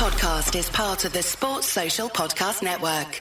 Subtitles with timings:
[0.00, 3.20] podcast is part of the Sports Social Podcast Network.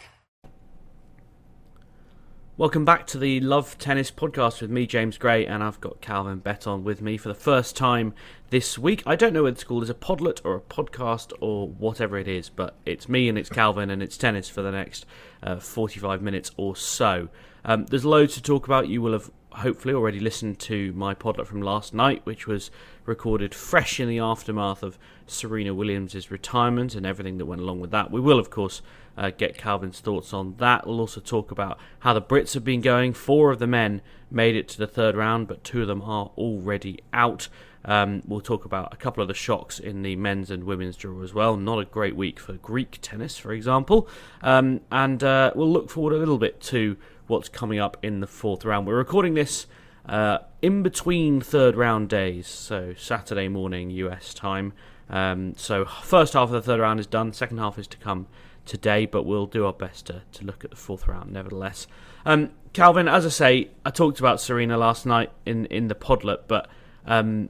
[2.56, 6.40] Welcome back to the Love Tennis podcast with me, James Gray, and I've got Calvin
[6.40, 8.14] Betton with me for the first time
[8.50, 9.04] this week.
[9.06, 12.48] I don't know whether it's called a podlet or a podcast or whatever it is,
[12.48, 15.06] but it's me and it's Calvin and it's tennis for the next
[15.44, 17.28] uh, 45 minutes or so.
[17.66, 18.88] Um, there's loads to talk about.
[18.88, 22.72] You will have hopefully already listened to my podlet from last night, which was
[23.06, 24.98] recorded fresh in the aftermath of
[25.28, 28.12] Serena Williams' retirement and everything that went along with that.
[28.12, 28.82] We will, of course,
[29.18, 30.88] uh, get Calvin's thoughts on that.
[30.88, 33.14] We'll also talk about how the Brits have been going.
[33.14, 34.02] Four of the men
[34.32, 37.50] made it to the third round, but two of them are already out.
[37.86, 41.22] Um, we'll talk about a couple of the shocks in the men's and women's draw
[41.24, 41.58] as well.
[41.58, 44.08] Not a great week for Greek tennis, for example.
[44.42, 46.98] Um, and uh, we'll look forward a little bit to
[47.30, 48.88] what's coming up in the fourth round.
[48.88, 49.68] We're recording this
[50.08, 54.74] uh, in between third round days, so Saturday morning US time.
[55.10, 57.32] Um, so first half of the third round is done.
[57.32, 58.28] Second half is to come
[58.66, 61.86] today, but we'll do our best to, to look at the fourth round nevertheless.
[62.26, 66.48] Um, Calvin, as I say, I talked about Serena last night in in the podlet,
[66.48, 66.68] but
[67.06, 67.50] um,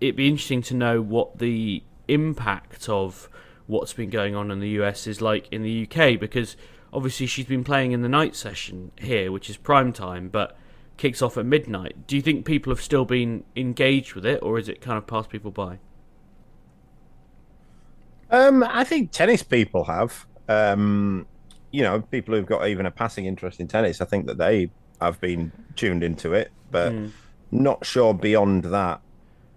[0.00, 3.28] it'd be interesting to know what the impact of
[3.68, 6.56] what's been going on in the US is like in the UK because
[6.92, 10.56] obviously she's been playing in the night session here, which is prime time, but
[10.96, 12.06] kicks off at midnight.
[12.06, 15.06] Do you think people have still been engaged with it, or is it kind of
[15.06, 15.78] passed people by?
[18.30, 20.26] Um, I think tennis people have.
[20.48, 21.26] Um,
[21.70, 24.00] you know, people who've got even a passing interest in tennis.
[24.00, 27.12] I think that they have been tuned into it, but mm.
[27.50, 29.00] not sure beyond that.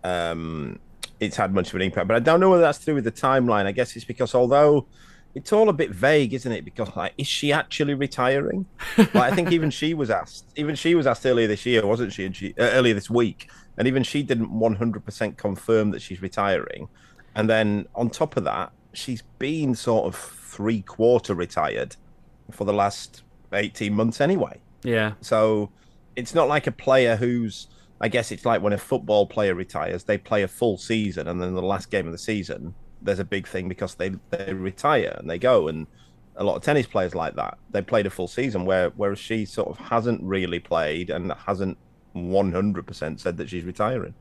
[0.04, 0.80] Um,
[1.20, 3.04] it's had much of an impact, but I don't know whether that's to do with
[3.04, 3.66] the timeline.
[3.66, 4.88] I guess it's because although
[5.36, 6.64] it's all a bit vague, isn't it?
[6.64, 8.66] Because like, is she actually retiring?
[8.98, 10.46] like, I think even she was asked.
[10.56, 12.26] Even she was asked earlier this year, wasn't she?
[12.26, 16.02] And she uh, earlier this week, and even she didn't one hundred percent confirm that
[16.02, 16.88] she's retiring.
[17.36, 21.96] And then on top of that, she's been sort of three quarter retired
[22.52, 24.62] for the last eighteen months anyway.
[24.84, 25.14] Yeah.
[25.22, 25.72] So
[26.16, 27.68] it's not like a player who's.
[28.02, 31.42] I guess it's like when a football player retires, they play a full season, and
[31.42, 35.16] then the last game of the season there's a big thing because they they retire
[35.18, 35.88] and they go and
[36.36, 39.46] a lot of tennis players like that they played a full season where whereas she
[39.46, 41.78] sort of hasn't really played and hasn't
[42.16, 44.14] 100% said that she's retiring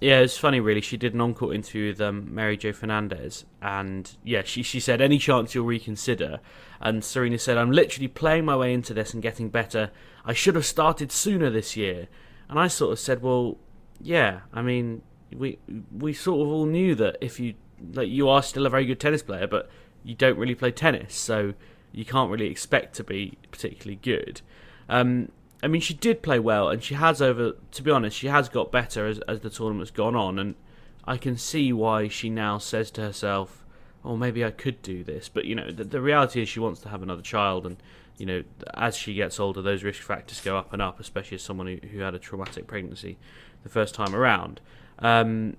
[0.00, 0.80] yeah, it's funny, really.
[0.80, 5.02] She did an on-court interview with um, Mary Joe Fernandez, and yeah, she she said,
[5.02, 6.40] "Any chance you'll reconsider?"
[6.80, 9.90] And Serena said, "I'm literally playing my way into this and getting better.
[10.24, 12.08] I should have started sooner this year."
[12.48, 13.58] And I sort of said, "Well,
[14.00, 14.40] yeah.
[14.54, 15.02] I mean,
[15.36, 15.58] we
[15.92, 17.54] we sort of all knew that if you
[17.92, 19.70] like you are still a very good tennis player, but
[20.04, 21.54] you don't really play tennis, so
[21.92, 24.40] you can't really expect to be particularly good.
[24.88, 25.30] Um,
[25.62, 27.52] I mean, she did play well, and she has over.
[27.70, 30.54] To be honest, she has got better as as the tournament's gone on, and
[31.04, 33.64] I can see why she now says to herself,
[34.04, 36.80] "Oh, maybe I could do this." But you know, the, the reality is she wants
[36.80, 37.76] to have another child, and
[38.16, 41.42] you know, as she gets older, those risk factors go up and up, especially as
[41.42, 43.18] someone who, who had a traumatic pregnancy
[43.62, 44.60] the first time around.
[44.98, 45.56] Um,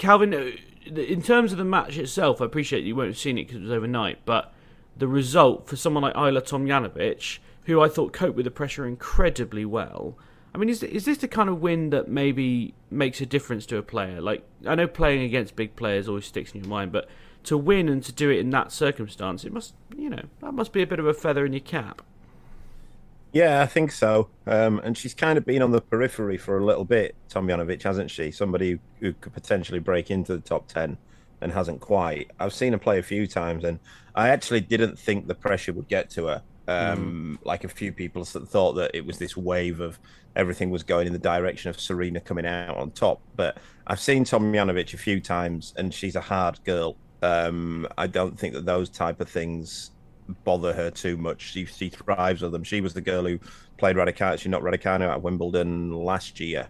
[0.00, 0.50] Calvin, uh,
[0.90, 3.62] in terms of the match itself, I appreciate you won't have seen it because it
[3.64, 4.52] was overnight, but
[4.96, 9.64] the result for someone like Ajla Tomljanovic, who I thought coped with the pressure incredibly
[9.64, 10.16] well.
[10.54, 13.76] I mean, is is this the kind of win that maybe makes a difference to
[13.76, 14.20] a player?
[14.20, 17.06] Like, I know playing against big players always sticks in your mind, but
[17.44, 20.72] to win and to do it in that circumstance, it must, you know, that must
[20.72, 22.02] be a bit of a feather in your cap.
[23.32, 24.28] Yeah, I think so.
[24.46, 28.10] Um, and she's kind of been on the periphery for a little bit, Tomljanovic, hasn't
[28.10, 28.30] she?
[28.30, 30.96] Somebody who could potentially break into the top 10
[31.40, 32.30] and hasn't quite.
[32.38, 33.78] I've seen her play a few times, and
[34.14, 36.42] I actually didn't think the pressure would get to her.
[36.68, 37.46] Um, mm.
[37.46, 39.98] Like a few people thought that it was this wave of
[40.36, 43.20] everything was going in the direction of Serena coming out on top.
[43.36, 46.96] But I've seen Tomljanovic a few times, and she's a hard girl.
[47.22, 49.90] Um, I don't think that those type of things
[50.44, 51.52] bother her too much.
[51.52, 52.64] She, she thrives with them.
[52.64, 53.38] She was the girl who
[53.76, 54.38] played Raducanu.
[54.38, 56.68] She knocked Raducanu at Wimbledon last year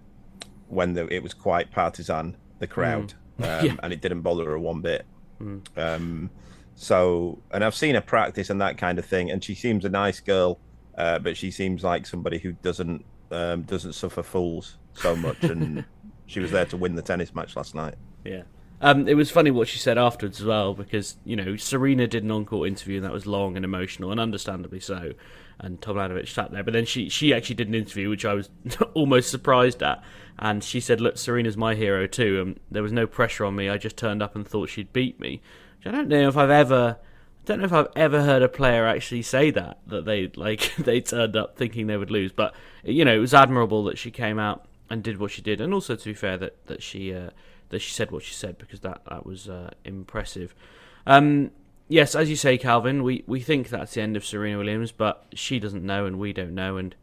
[0.68, 3.44] when the, it was quite partisan, the crowd, mm.
[3.60, 3.74] um, yeah.
[3.82, 5.04] and it didn't bother her one bit.
[5.40, 5.62] Mm.
[5.76, 6.30] Um,
[6.74, 9.88] so, and I've seen her practice and that kind of thing, and she seems a
[9.88, 10.58] nice girl,
[10.96, 15.84] uh, but she seems like somebody who doesn't um, doesn't suffer fools so much, and
[16.26, 17.94] she was there to win the tennis match last night.
[18.24, 18.42] Yeah.
[18.82, 22.24] Um, it was funny what she said afterwards as well because you know Serena did
[22.24, 25.12] an on-court interview and that was long and emotional and understandably so,
[25.58, 26.64] and Tomljanovic sat there.
[26.64, 28.48] But then she she actually did an interview which I was
[28.94, 30.02] almost surprised at,
[30.38, 32.40] and she said, "Look, Serena's my hero too.
[32.40, 33.68] and there was no pressure on me.
[33.68, 35.42] I just turned up and thought she'd beat me."
[35.78, 36.96] Which I don't know if I've ever.
[37.00, 40.74] I don't know if I've ever heard a player actually say that that they like
[40.78, 44.10] they turned up thinking they would lose, but you know it was admirable that she
[44.10, 47.14] came out and did what she did, and also to be fair that that she
[47.14, 47.30] uh,
[47.70, 50.54] that she said what she said because that that was uh, impressive.
[51.06, 51.50] Um,
[51.88, 55.26] yes, as you say, Calvin, we, we think that's the end of Serena Williams, but
[55.34, 56.76] she doesn't know and we don't know.
[56.76, 56.94] And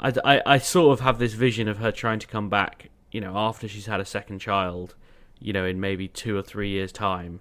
[0.00, 3.20] I, I, I sort of have this vision of her trying to come back, you
[3.20, 4.94] know, after she's had a second child,
[5.38, 7.40] you know, in maybe two or three years' time.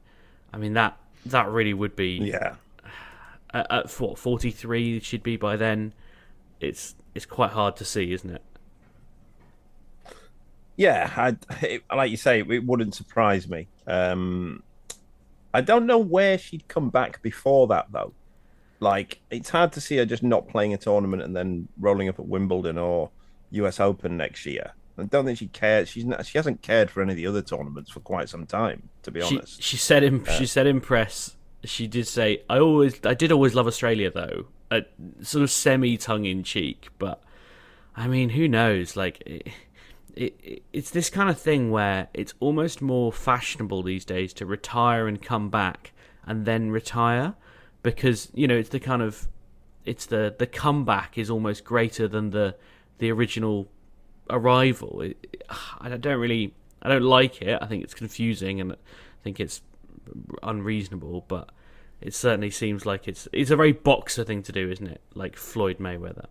[0.54, 2.18] I mean, that that really would be.
[2.18, 2.56] Yeah.
[3.54, 5.94] At, at what, 43 she'd be by then.
[6.60, 8.42] It's it's quite hard to see, isn't it?
[10.76, 13.68] Yeah, I, it, like you say, it wouldn't surprise me.
[13.88, 14.64] Um,
[15.54, 18.14] I don't know where she'd come back before that though.
[18.80, 22.20] Like it's hard to see her just not playing a tournament and then rolling up
[22.20, 23.12] at Wimbledon or
[23.52, 24.74] US Open next year.
[24.98, 25.90] I don't think she cares.
[25.90, 28.90] She's not, she hasn't cared for any of the other tournaments for quite some time,
[29.04, 29.62] to be she, honest.
[29.62, 31.36] She said in uh, she said in press.
[31.64, 34.82] She did say, "I always, I did always love Australia, though." Uh,
[35.22, 37.22] sort of semi tongue in cheek, but
[37.96, 38.96] I mean, who knows?
[38.96, 39.48] Like, it,
[40.16, 45.08] it, it's this kind of thing where it's almost more fashionable these days to retire
[45.08, 45.94] and come back
[46.26, 47.36] and then retire
[47.84, 49.28] because you know it's the kind of
[49.86, 52.56] it's the the comeback is almost greater than the
[53.00, 53.68] the original
[54.30, 55.02] arrival.
[55.02, 55.44] It,
[55.80, 57.58] I don't really I don't like it.
[57.62, 58.76] I think it's confusing and I
[59.24, 59.62] think it's
[60.44, 61.50] unreasonable, but
[62.00, 65.02] it certainly seems like it's it's a very boxer thing to do, isn't it?
[65.14, 66.26] Like Floyd Mayweather.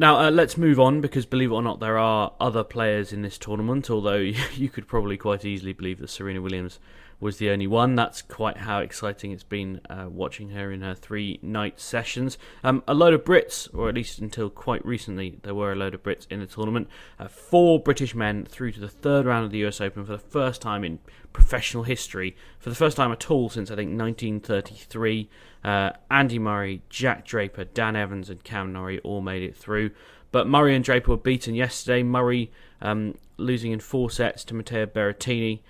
[0.00, 3.22] Now, uh, let's move on because, believe it or not, there are other players in
[3.22, 4.14] this tournament, although
[4.54, 6.78] you could probably quite easily believe that Serena Williams
[7.20, 7.96] was the only one.
[7.96, 12.38] That's quite how exciting it's been uh, watching her in her three night sessions.
[12.62, 15.94] Um, a load of Brits, or at least until quite recently, there were a load
[15.94, 16.88] of Brits in the tournament.
[17.18, 20.18] Uh, four British men through to the third round of the US Open for the
[20.18, 21.00] first time in
[21.32, 25.28] professional history, for the first time at all since I think 1933.
[25.64, 29.90] Uh, Andy Murray, Jack Draper, Dan Evans, and Cam Norrie all made it through.
[30.30, 32.02] But Murray and Draper were beaten yesterday.
[32.02, 35.60] Murray um, losing in four sets to Matteo Berrettini.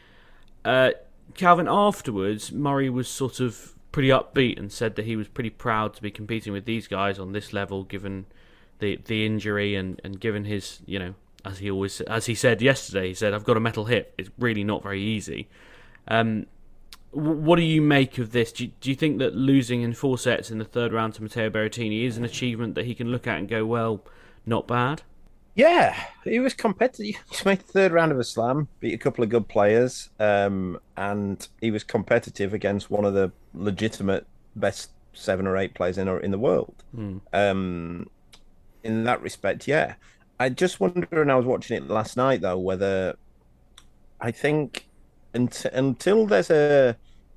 [0.64, 0.90] Uh,
[1.34, 5.94] Calvin, afterwards, Murray was sort of pretty upbeat and said that he was pretty proud
[5.94, 8.26] to be competing with these guys on this level, given
[8.78, 11.14] the the injury and, and given his, you know,
[11.44, 14.14] as he always as he said yesterday, he said, "I've got a metal hip.
[14.18, 15.48] It's really not very easy."
[16.06, 16.46] Um,
[17.10, 18.52] what do you make of this?
[18.52, 21.22] Do you, do you think that losing in four sets in the third round to
[21.22, 24.04] Matteo Berrettini is an achievement that he can look at and go, "Well,
[24.44, 25.02] not bad"?
[25.58, 27.16] Yeah, he was competitive.
[27.32, 30.78] He made the third round of a slam, beat a couple of good players, um,
[30.96, 34.24] and he was competitive against one of the legitimate
[34.54, 36.84] best seven or eight players in in the world.
[36.96, 37.20] Mm.
[37.32, 38.08] Um,
[38.84, 39.94] in that respect, yeah.
[40.38, 43.16] I just wonder, and I was watching it last night though, whether
[44.20, 44.86] I think
[45.34, 46.96] until, until there's a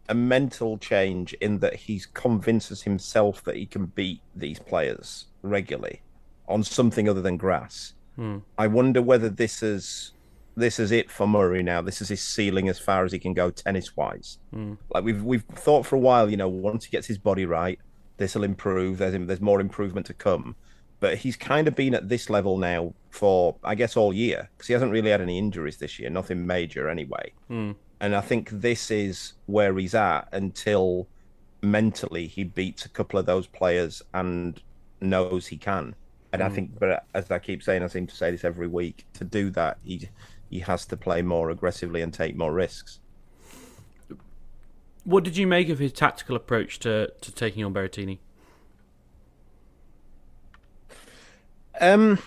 [0.09, 6.01] a mental change in that he convinces himself that he can beat these players regularly
[6.47, 8.37] on something other than grass Hmm.
[8.55, 10.13] I wonder whether this is
[10.55, 11.81] this is it for Murray now.
[11.81, 14.37] This is his ceiling as far as he can go tennis wise.
[14.53, 14.75] Hmm.
[14.93, 17.79] Like we've we've thought for a while, you know, once he gets his body right,
[18.17, 18.99] this will improve.
[18.99, 20.55] There's there's more improvement to come.
[20.99, 24.67] But he's kind of been at this level now for I guess all year because
[24.67, 27.33] he hasn't really had any injuries this year, nothing major anyway.
[27.47, 27.71] Hmm.
[28.01, 31.07] And I think this is where he's at until
[31.63, 34.61] mentally he beats a couple of those players and
[35.01, 35.95] knows he can.
[36.33, 36.45] And mm.
[36.45, 39.05] I think, but as I keep saying, I seem to say this every week.
[39.13, 40.09] To do that, he
[40.49, 42.99] he has to play more aggressively and take more risks.
[45.03, 48.19] What did you make of his tactical approach to, to taking on Berrettini?
[51.79, 52.19] Um,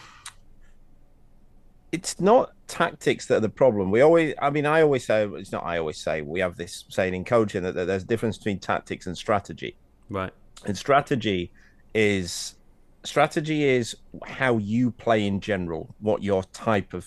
[1.92, 3.92] it's not tactics that are the problem.
[3.92, 5.64] We always, I mean, I always say it's not.
[5.64, 8.58] I always say we have this saying in coaching that, that there's a difference between
[8.58, 9.76] tactics and strategy.
[10.10, 10.32] Right.
[10.64, 11.52] And strategy
[11.94, 12.56] is
[13.04, 13.96] strategy is
[14.26, 17.06] how you play in general, what your type of,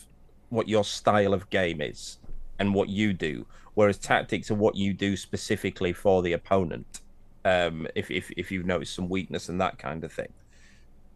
[0.50, 2.20] what your style of game is,
[2.60, 3.46] and what you do.
[3.74, 7.01] Whereas tactics are what you do specifically for the opponent.
[7.46, 10.34] Um, if if if you've noticed some weakness and that kind of thing.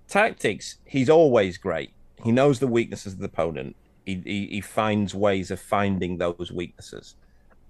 [0.08, 1.92] Tactics, he's always great.
[2.24, 3.76] He knows the weaknesses of the opponent.
[4.06, 7.16] He, he, he finds ways of finding those weaknesses.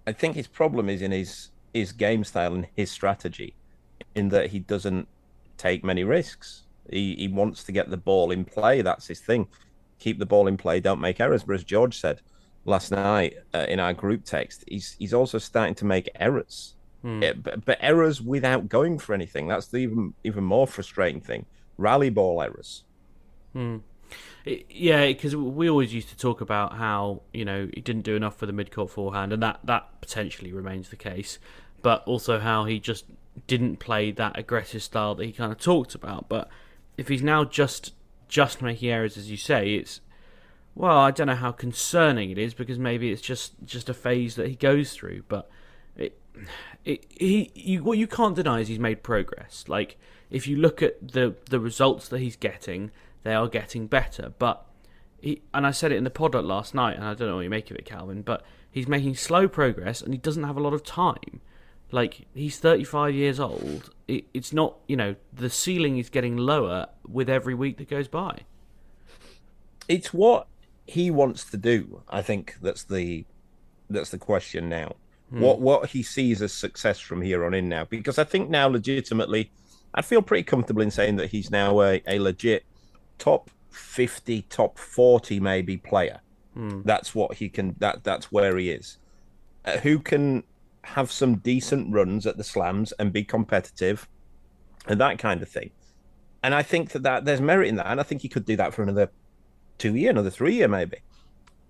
[0.08, 3.54] I think his problem is in his his game style and his strategy,
[4.16, 5.08] in that he doesn't
[5.58, 6.64] take many risks.
[6.90, 8.82] He he wants to get the ball in play.
[8.82, 9.48] That's his thing.
[10.00, 10.80] Keep the ball in play.
[10.80, 11.44] Don't make errors.
[11.44, 12.22] But as George said
[12.66, 16.76] last night uh, in our group text, he's he's also starting to make errors.
[17.02, 17.24] Hmm.
[17.24, 19.48] Yeah, but, but, errors without going for anything.
[19.48, 21.46] That's the even even more frustrating thing.
[21.78, 22.84] Rally ball errors.
[23.54, 23.78] Hmm.
[24.46, 28.38] Yeah, because we always used to talk about how you know he didn't do enough
[28.38, 31.40] for the mid court forehand, and that that potentially remains the case.
[31.82, 33.06] But also how he just
[33.48, 36.30] didn't play that aggressive style that he kind of talked about.
[36.30, 36.50] But
[37.02, 37.94] if he's now just
[38.28, 40.02] just making errors, as you say, it's
[40.76, 44.36] Well, I don't know how concerning it is because maybe it's just just a phase
[44.36, 45.24] that he goes through.
[45.28, 45.50] But
[45.96, 46.18] it,
[46.86, 49.66] it he you what you can't deny is he's made progress.
[49.68, 49.98] Like
[50.30, 52.92] if you look at the the results that he's getting,
[53.24, 54.34] they are getting better.
[54.38, 54.64] But
[55.20, 57.42] he, and I said it in the pod last night, and I don't know what
[57.42, 58.22] you make of it, Calvin.
[58.22, 61.42] But he's making slow progress, and he doesn't have a lot of time.
[61.92, 63.90] Like he's 35 years old.
[64.12, 68.10] It, it's not, you know, the ceiling is getting lower with every week that goes
[68.10, 68.42] by.
[69.88, 70.48] It's what
[70.86, 72.04] he wants to do.
[72.10, 73.26] I think that's the
[73.90, 74.96] that's the question now.
[75.30, 75.40] Hmm.
[75.40, 78.68] What what he sees as success from here on in now, because I think now
[78.68, 79.50] legitimately,
[79.96, 82.66] I feel pretty comfortable in saying that he's now a, a legit
[83.18, 86.20] top 50, top 40 maybe player.
[86.54, 86.82] Hmm.
[86.84, 87.76] That's what he can.
[87.80, 88.98] That that's where he is.
[89.64, 90.44] Uh, who can
[90.84, 94.08] have some decent runs at the slams and be competitive
[94.88, 95.72] and that kind of thing.
[96.44, 97.88] And I think that, that there's merit in that.
[97.88, 99.12] And I think he could do that for another
[99.78, 100.98] two year, another three year, maybe.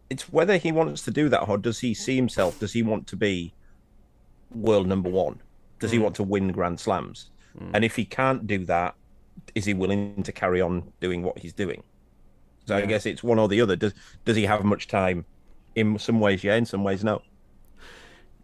[0.09, 2.59] It's whether he wants to do that or does he see himself?
[2.59, 3.53] Does he want to be
[4.53, 5.41] world number one?
[5.79, 5.93] Does mm.
[5.93, 7.31] he want to win Grand Slams?
[7.59, 7.71] Mm.
[7.73, 8.95] And if he can't do that,
[9.55, 11.83] is he willing to carry on doing what he's doing?
[12.67, 12.83] So yeah.
[12.83, 13.75] I guess it's one or the other.
[13.75, 13.93] Does
[14.25, 15.25] does he have much time?
[15.75, 16.55] In some ways, yeah.
[16.55, 17.21] In some ways, no.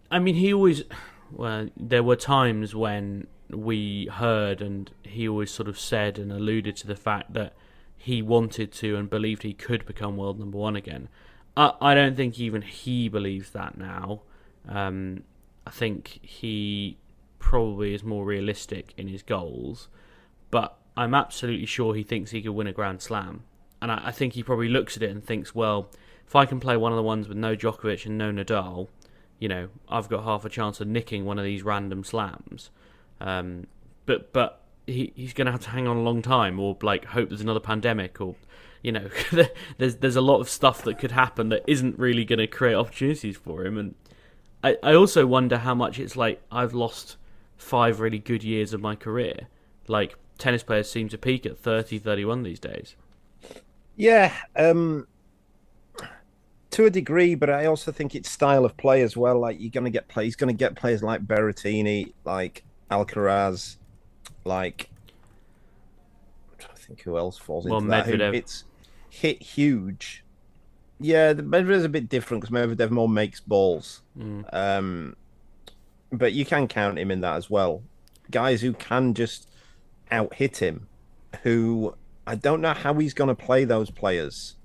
[0.10, 0.84] I mean, he always.
[1.32, 6.76] Well, there were times when we heard, and he always sort of said and alluded
[6.78, 7.54] to the fact that
[7.98, 11.10] he wanted to and believed he could become world number one again.
[11.56, 14.22] I, I don't think even he believes that now.
[14.68, 15.24] Um,
[15.66, 16.98] I think he
[17.40, 19.90] probably is more realistic in his goals,
[20.52, 23.44] but I'm absolutely sure he thinks he could win a Grand Slam.
[23.82, 25.90] And I, I think he probably looks at it and thinks, well,
[26.26, 28.88] if I can play one of the ones with no Djokovic and no Nadal,
[29.40, 32.70] you know, I've got half a chance of nicking one of these random slams.
[33.20, 33.68] Um,
[34.06, 37.06] but but he he's going to have to hang on a long time, or like
[37.06, 38.36] hope there's another pandemic, or
[38.82, 39.10] you know,
[39.78, 42.76] there's there's a lot of stuff that could happen that isn't really going to create
[42.76, 43.78] opportunities for him.
[43.78, 43.96] And
[44.64, 47.18] I I also wonder how much it's like I've lost
[47.58, 49.48] five really good years of my career.
[49.88, 52.96] Like tennis players seem to peak at 30, 31 these days.
[53.96, 55.08] Yeah, um,
[56.78, 59.40] to a degree, but I also think it's style of play as well.
[59.40, 63.78] Like you're going to get play, he's going to get players like Berrettini, like Alcaraz,
[64.46, 64.88] like
[66.52, 68.18] I'm trying to think who else falls well, into Medvedev.
[68.20, 68.36] that.
[68.36, 68.64] It's
[69.10, 70.24] hit huge.
[71.00, 74.04] Yeah, the Medvedev's a bit different because Medvedev more makes balls.
[74.16, 74.46] Mm.
[74.54, 75.16] Um,
[76.12, 77.82] but you can count him in that as well.
[78.30, 79.50] Guys who can just
[80.12, 80.88] out hit him,
[81.42, 81.96] who
[82.28, 84.58] I don't know how he's going to play those players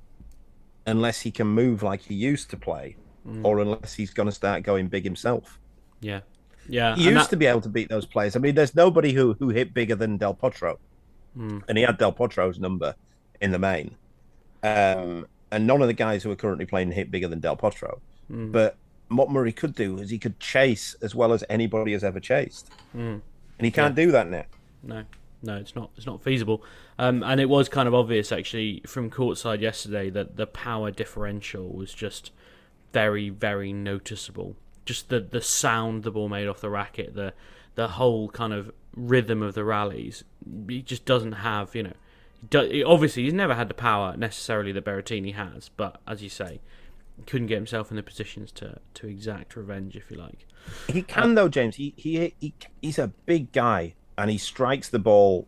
[0.86, 2.96] unless he can move like he used to play,
[3.26, 3.44] mm.
[3.44, 5.58] or unless he's going to start going big himself.
[6.00, 6.20] Yeah,
[6.68, 6.94] yeah.
[6.96, 7.30] He used that...
[7.30, 8.36] to be able to beat those players.
[8.36, 10.78] I mean, there's nobody who who hit bigger than Del Potro,
[11.36, 11.62] mm.
[11.68, 12.94] and he had Del Potro's number
[13.40, 13.96] in the main.
[14.62, 18.00] Um, and none of the guys who are currently playing hit bigger than Del Potro.
[18.30, 18.52] Mm.
[18.52, 18.76] But
[19.08, 22.70] what Murray could do is he could chase as well as anybody has ever chased,
[22.96, 23.20] mm.
[23.58, 24.04] and he can't yeah.
[24.04, 24.44] do that now.
[24.82, 25.04] No
[25.42, 25.90] no, it's not.
[25.96, 26.62] It's not feasible.
[26.98, 31.68] Um, and it was kind of obvious actually from courtside yesterday that the power differential
[31.68, 32.30] was just
[32.92, 34.56] very, very noticeable.
[34.84, 37.32] Just the the sound the ball made off the racket, the
[37.74, 40.24] the whole kind of rhythm of the rallies.
[40.68, 41.92] He just doesn't have, you know.
[42.50, 46.60] Do, obviously, he's never had the power necessarily that Berrettini has, but as you say,
[47.26, 50.46] couldn't get himself in the positions to, to exact revenge, if you like.
[50.88, 51.76] He can uh, though, James.
[51.76, 55.46] He, he he he's a big guy and he strikes the ball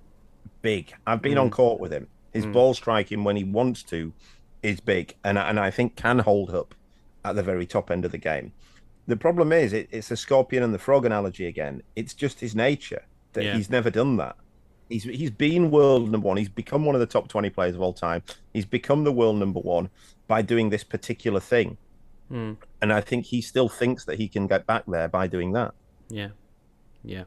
[0.62, 0.94] big.
[1.06, 1.42] I've been mm.
[1.42, 2.08] on court with him.
[2.32, 2.52] His mm.
[2.52, 4.12] ball striking when he wants to
[4.62, 6.74] is big, and and I think can hold up
[7.24, 8.52] at the very top end of the game.
[9.06, 11.82] The problem is, it, it's the scorpion and the frog analogy again.
[11.94, 13.04] It's just his nature
[13.34, 13.54] that yeah.
[13.54, 14.36] he's never done that.
[14.88, 16.36] He's he's been world number one.
[16.36, 18.22] He's become one of the top twenty players of all time.
[18.52, 19.90] He's become the world number one
[20.26, 21.76] by doing this particular thing,
[22.30, 22.56] mm.
[22.80, 25.74] and I think he still thinks that he can get back there by doing that.
[26.08, 26.28] Yeah,
[27.02, 27.24] yeah.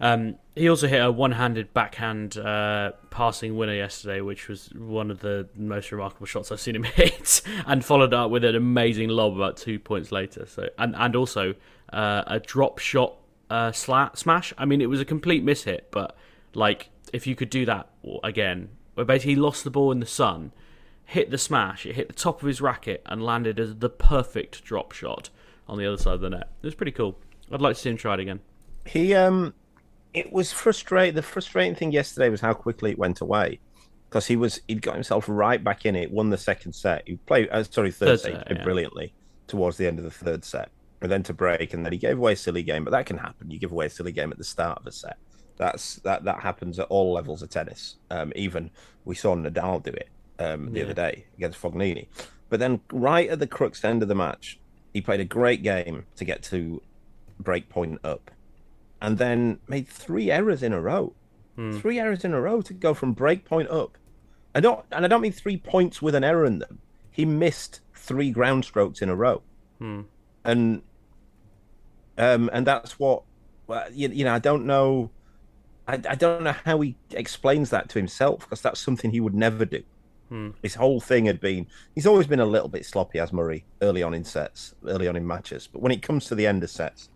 [0.00, 5.20] Um, he also hit a one-handed backhand uh, passing winner yesterday, which was one of
[5.20, 9.36] the most remarkable shots I've seen him hit, and followed up with an amazing lob
[9.36, 10.46] about two points later.
[10.46, 11.54] So, and and also
[11.92, 13.16] uh, a drop shot
[13.50, 14.52] uh, sla- smash.
[14.58, 16.16] I mean, it was a complete mishit, but
[16.54, 17.88] like if you could do that
[18.24, 20.52] again, where basically he lost the ball in the sun,
[21.04, 24.64] hit the smash, it hit the top of his racket, and landed as the perfect
[24.64, 25.30] drop shot
[25.68, 26.50] on the other side of the net.
[26.62, 27.16] It was pretty cool.
[27.52, 28.40] I'd like to see him try it again.
[28.86, 29.54] He um
[30.12, 31.14] it was frustrating.
[31.14, 33.60] The frustrating thing yesterday was how quickly it went away
[34.08, 36.10] because he was he'd got himself right back in it.
[36.10, 37.02] Won the second set.
[37.06, 38.62] He played uh, sorry third, third set, yeah.
[38.62, 39.12] brilliantly
[39.46, 42.18] towards the end of the third set, and then to break, and then he gave
[42.18, 42.84] away a silly game.
[42.84, 43.50] But that can happen.
[43.50, 45.16] You give away a silly game at the start of a set.
[45.56, 47.96] That's that that happens at all levels of tennis.
[48.10, 48.70] Um, even
[49.04, 50.84] we saw Nadal do it um, the yeah.
[50.84, 52.06] other day against Fognini.
[52.50, 54.60] But then, right at the crux end of the match,
[54.92, 56.80] he played a great game to get to
[57.40, 58.30] break point up,
[59.04, 61.12] and then made three errors in a row.
[61.56, 61.78] Hmm.
[61.78, 63.98] Three errors in a row to go from break point up.
[64.54, 66.80] I don't, and I don't mean three points with an error in them.
[67.10, 69.42] He missed three ground strokes in a row,
[69.78, 70.02] hmm.
[70.44, 70.82] and
[72.18, 73.22] um, and that's what
[73.66, 74.34] well, you, you know.
[74.34, 75.10] I don't know.
[75.86, 79.34] I, I don't know how he explains that to himself because that's something he would
[79.34, 79.82] never do.
[80.28, 80.50] Hmm.
[80.62, 84.02] His whole thing had been he's always been a little bit sloppy as Murray early
[84.02, 85.68] on in sets, early on in matches.
[85.70, 87.10] But when it comes to the end of sets,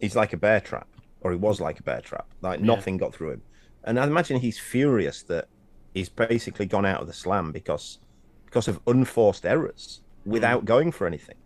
[0.00, 0.88] he's like a bear trap,
[1.22, 2.26] or he was like a bear trap.
[2.40, 3.42] Like nothing got through him.
[3.84, 5.48] And I imagine he's furious that
[5.94, 7.98] he's basically gone out of the slam because
[8.44, 11.36] because of unforced errors without going for anything.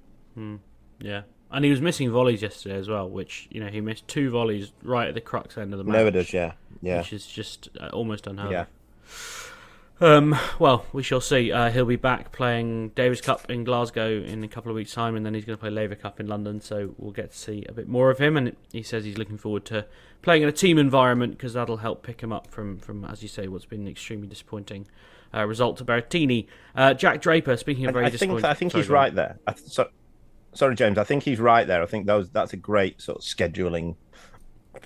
[1.00, 1.22] Yeah.
[1.50, 4.72] And he was missing volleys yesterday as well, which, you know, he missed two volleys
[4.82, 5.92] right at the crux end of the match.
[5.92, 8.62] Never does, yeah, yeah, Which is just uh, almost unheard yeah.
[8.62, 9.43] of.
[10.00, 11.52] Um, well, we shall see.
[11.52, 15.14] Uh, he'll be back playing Davis Cup in Glasgow in a couple of weeks' time,
[15.14, 16.60] and then he's going to play Laver Cup in London.
[16.60, 18.36] So we'll get to see a bit more of him.
[18.36, 19.86] And he says he's looking forward to
[20.22, 23.28] playing in a team environment because that'll help pick him up from, from as you
[23.28, 24.86] say, what's been an extremely disappointing
[25.32, 26.46] uh, result to Berrettini.
[26.74, 29.38] Uh, Jack Draper, speaking of very I think disappointing, I think Sorry, he's right there.
[29.46, 29.88] I th- so,
[30.54, 30.98] sorry, James.
[30.98, 31.82] I think he's right there.
[31.82, 33.96] I think those that's a great sort of scheduling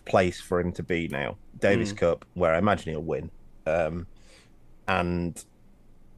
[0.05, 1.37] place for him to be now.
[1.59, 3.31] Davis Cup, where I imagine he'll win,
[3.67, 4.07] um,
[4.89, 5.45] and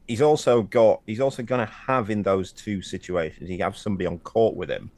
[0.07, 3.47] he's also got he's also going to have in those two situations.
[3.47, 4.89] He have somebody on court with him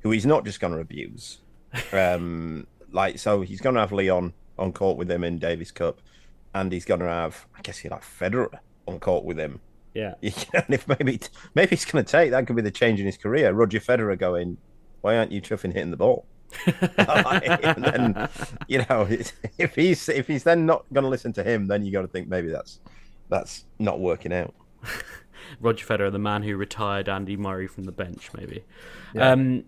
[0.00, 1.38] who he's not just going to abuse.
[1.92, 6.02] Um, like so, he's going to have Leon on court with him in Davis Cup,
[6.54, 8.50] and he's going to have I guess he'll have Federer
[8.86, 9.58] on court with him
[9.94, 10.14] Yeah.
[10.20, 11.18] you and if maybe
[11.54, 13.52] maybe he's going to take that could be the change in his career.
[13.52, 14.58] Roger Federer going,
[15.00, 16.26] why aren't you chuffing hitting the ball?
[16.98, 18.28] and then,
[18.68, 19.06] you know,
[19.56, 22.08] if he's if he's then not going to listen to him, then you got to
[22.08, 22.80] think maybe that's
[23.32, 24.54] that's not working out.
[25.60, 28.64] Roger Federer, the man who retired Andy Murray from the bench, maybe.
[29.14, 29.64] Yeah, um,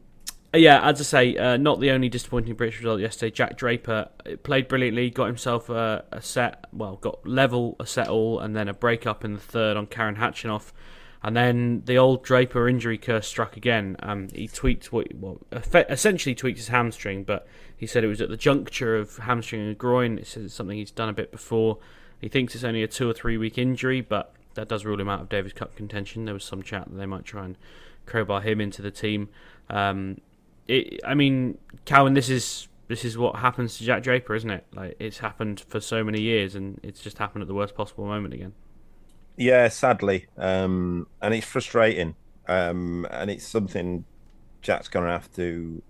[0.55, 3.31] yeah as I say, uh, not the only disappointing British result yesterday.
[3.31, 8.09] Jack Draper uh, played brilliantly, got himself a, a set, well, got level, a set
[8.09, 10.73] all, and then a break up in the third on Karen Khachanov.
[11.23, 13.97] And then the old Draper injury curse struck again.
[14.01, 15.41] Um, he tweaked what, well,
[15.75, 19.79] essentially tweaked his hamstring, but he said it was at the juncture of hamstring and
[19.79, 20.19] groin.
[20.19, 21.79] It's something he's done a bit before.
[22.25, 25.11] He thinks it's only a two or three week injury, but that does rule him
[25.11, 26.25] out of Davis Cup contention.
[26.25, 27.59] There was some chat that they might try and
[28.07, 29.29] crowbar him into the team.
[29.69, 30.23] Um,
[30.67, 34.65] it, I mean, Calvin, this is this is what happens to Jack Draper, isn't it?
[34.73, 38.07] Like it's happened for so many years, and it's just happened at the worst possible
[38.07, 38.55] moment again.
[39.37, 42.15] Yeah, sadly, um, and it's frustrating,
[42.49, 44.07] um, and it's something
[44.63, 45.83] Jack's going to have to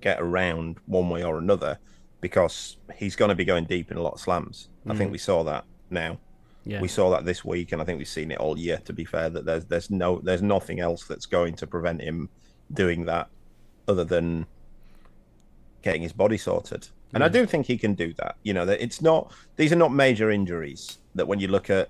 [0.00, 1.80] get around one way or another
[2.20, 4.68] because he's going to be going deep in a lot of slams.
[4.88, 6.18] I think we saw that now.
[6.64, 8.78] Yeah, We saw that this week, and I think we've seen it all year.
[8.84, 12.28] To be fair, that there's there's no there's nothing else that's going to prevent him
[12.72, 13.28] doing that,
[13.86, 14.46] other than
[15.82, 16.88] getting his body sorted.
[17.14, 18.36] And I do think he can do that.
[18.42, 20.98] You know, that it's not these are not major injuries.
[21.14, 21.88] That when you look at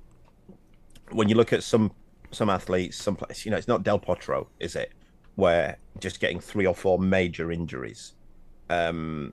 [1.11, 1.91] when you look at some
[2.31, 4.93] some athletes, some place, you know, it's not Del Potro, is it?
[5.35, 8.14] Where just getting three or four major injuries.
[8.71, 9.33] Um,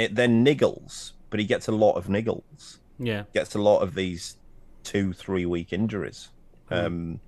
[0.00, 3.94] it then niggles, but he gets a lot of niggles yeah, gets a lot of
[3.94, 4.36] these
[4.84, 6.28] two, three week injuries.
[6.70, 7.18] Um,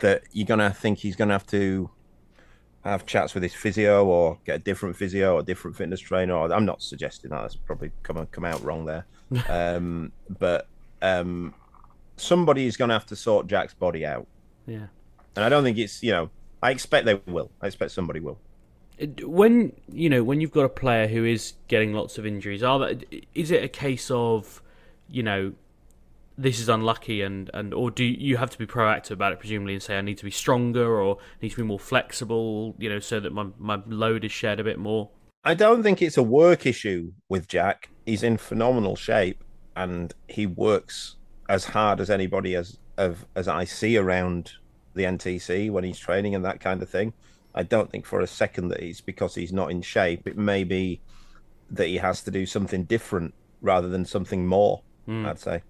[0.00, 1.90] that you're gonna think he's gonna have to
[2.82, 6.34] have chats with his physio or get a different physio or a different fitness trainer.
[6.34, 7.42] Or I'm not suggesting that.
[7.42, 9.06] That's probably come come out wrong there.
[9.48, 10.66] um, but
[11.02, 11.54] um,
[12.16, 14.26] somebody is gonna have to sort Jack's body out,
[14.66, 14.86] yeah.
[15.36, 16.30] and I don't think it's you know.
[16.64, 17.50] I expect they will.
[17.60, 18.38] I expect somebody will.
[19.22, 22.78] When you know when you've got a player who is getting lots of injuries, are
[22.80, 24.62] that is it a case of
[25.08, 25.52] you know
[26.38, 29.74] this is unlucky and and or do you have to be proactive about it presumably
[29.74, 33.00] and say I need to be stronger or need to be more flexible, you know,
[33.00, 35.10] so that my my load is shared a bit more.
[35.44, 37.90] I don't think it's a work issue with Jack.
[38.06, 39.42] He's in phenomenal shape
[39.74, 41.16] and he works
[41.48, 44.52] as hard as anybody as of as I see around
[44.94, 47.12] the NTC when he's training and that kind of thing.
[47.54, 50.26] I don't think for a second that it's because he's not in shape.
[50.26, 51.00] It may be
[51.70, 54.82] that he has to do something different rather than something more.
[55.08, 55.62] I'd say.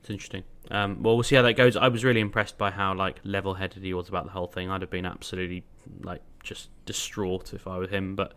[0.00, 0.44] It's interesting.
[0.70, 1.76] Um, well, we'll see how that goes.
[1.76, 4.70] I was really impressed by how like level-headed he was about the whole thing.
[4.70, 5.64] I'd have been absolutely
[6.02, 8.32] like just distraught if I were him, but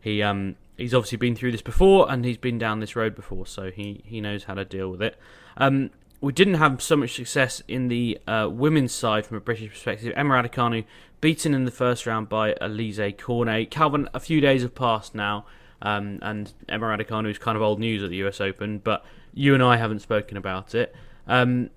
[0.00, 3.46] he um he's obviously been through this before and he's been down this road before,
[3.46, 5.16] so he he knows how to deal with it.
[5.56, 5.90] Um,
[6.22, 10.12] we didn't have so much success in the uh, women's side from a British perspective.
[10.16, 10.84] Emma Raducanu
[11.20, 13.72] beaten in the first round by Alizé Cornet.
[13.72, 15.44] Calvin, a few days have passed now.
[15.82, 19.04] Um, and Emma Raducanu is kind of old news at the US Open, but
[19.34, 20.94] you and I haven't spoken about it.
[21.26, 21.70] Um,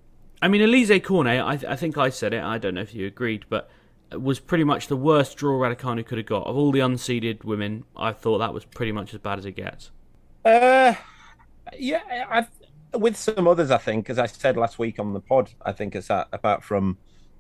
[0.44, 2.44] I mean, Alizé Cornet, I, th- I think I said it.
[2.44, 3.68] I don't know if you agreed, but
[4.12, 7.84] was pretty much the worst draw Raducanu could have got of all the unseeded women.
[7.98, 9.90] I thought that was pretty much as bad as it gets.
[10.46, 10.94] Uh,
[11.80, 12.46] yeah, I,
[12.98, 15.96] with some others, I think, as I said last week on the pod, I think
[15.96, 16.98] it's that apart from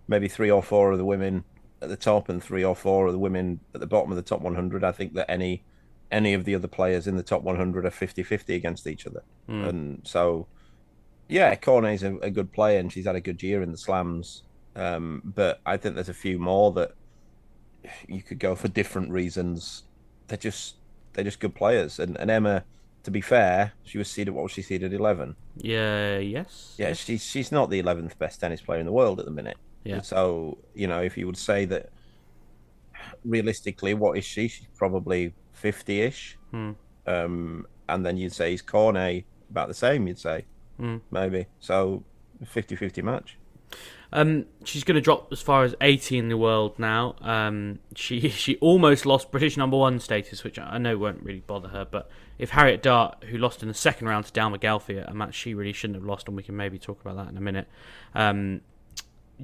[0.07, 1.43] maybe three or four of the women
[1.81, 4.21] at the top and three or four of the women at the bottom of the
[4.21, 5.63] top 100, I think that any
[6.11, 9.23] any of the other players in the top 100 are 50-50 against each other.
[9.49, 9.67] Mm.
[9.67, 10.47] And so,
[11.27, 14.43] yeah, Cornet's a, a good player and she's had a good year in the slams.
[14.75, 16.93] Um, but I think there's a few more that
[18.07, 19.83] you could go for different reasons.
[20.27, 20.75] They're just
[21.13, 21.99] they're just good players.
[21.99, 22.63] And, and Emma,
[23.05, 24.33] to be fair, she was seeded.
[24.33, 24.93] What was she seeded?
[24.93, 25.35] Eleven.
[25.57, 26.17] Yeah.
[26.17, 26.75] Yes.
[26.77, 26.93] Yeah.
[26.93, 29.57] She's she's not the eleventh best tennis player in the world at the minute.
[29.83, 30.01] Yeah.
[30.01, 31.89] So you know, if you would say that
[33.23, 34.47] realistically, what is she?
[34.47, 36.37] She's probably fifty-ish.
[36.51, 36.71] Hmm.
[37.07, 40.07] Um, and then you'd say he's Cornet about the same.
[40.07, 40.45] You'd say
[40.77, 40.97] hmm.
[41.11, 42.03] maybe so
[42.43, 43.37] 50-50 match.
[44.13, 47.15] Um, she's going to drop as far as 80 in the world now.
[47.21, 51.69] Um, she she almost lost British number one status, which I know won't really bother
[51.69, 51.85] her.
[51.85, 55.35] But if Harriet Dart, who lost in the second round to Dalma Galfi a match
[55.35, 57.67] she really shouldn't have lost, and we can maybe talk about that in a minute.
[58.13, 58.61] Um,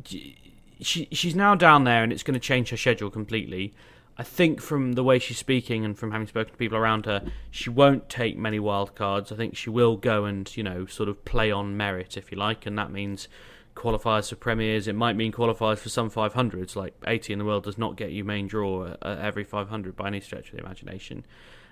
[0.06, 3.74] she she's now down there, and it's going to change her schedule completely.
[4.18, 7.24] I think from the way she's speaking and from having spoken to people around her,
[7.50, 9.32] she won't take many wild cards.
[9.32, 12.38] I think she will go and you know sort of play on merit, if you
[12.38, 13.28] like, and that means
[13.76, 14.88] qualifiers for premiers.
[14.88, 16.76] It might mean qualifiers for some 500s.
[16.76, 20.08] Like 80 in the world does not get you main draw at every 500 by
[20.08, 21.26] any stretch of the imagination.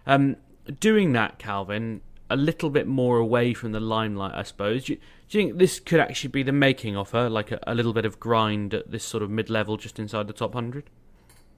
[0.06, 0.38] Um,
[0.80, 4.86] doing that, Calvin, a little bit more away from the limelight, I suppose.
[4.86, 7.60] Do you, do you think this could actually be the making of her, like a,
[7.66, 10.90] a little bit of grind at this sort of mid-level, just inside the top hundred?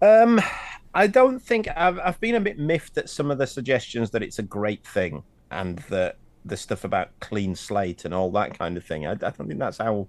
[0.02, 0.42] Um,
[0.94, 4.24] I don't think I've I've been a bit miffed at some of the suggestions that
[4.24, 8.78] it's a great thing and that the stuff about clean slate and all that kind
[8.78, 9.06] of thing.
[9.06, 10.08] I, I don't think that's how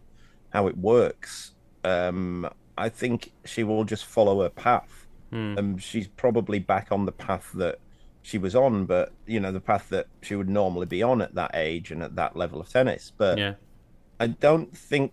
[0.53, 1.53] how it works.
[1.85, 5.07] Um, I think she will just follow her path.
[5.33, 5.59] Mm.
[5.59, 7.79] Um, she's probably back on the path that
[8.23, 11.35] she was on, but you know the path that she would normally be on at
[11.35, 13.13] that age and at that level of tennis.
[13.17, 13.55] But yeah.
[14.21, 15.13] I don't think